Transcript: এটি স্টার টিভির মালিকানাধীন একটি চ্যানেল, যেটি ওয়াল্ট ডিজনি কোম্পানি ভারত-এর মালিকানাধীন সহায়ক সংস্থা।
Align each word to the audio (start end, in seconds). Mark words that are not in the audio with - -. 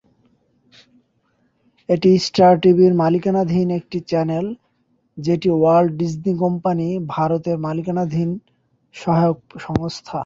এটি 1.89 2.11
স্টার 2.25 2.53
টিভির 2.63 2.93
মালিকানাধীন 3.01 3.67
একটি 3.79 3.97
চ্যানেল, 4.09 4.45
যেটি 5.17 5.49
ওয়াল্ট 5.53 5.91
ডিজনি 5.99 6.33
কোম্পানি 6.43 6.87
ভারত-এর 7.15 7.57
মালিকানাধীন 7.65 8.29
সহায়ক 8.95 9.39
সংস্থা। 9.65 10.19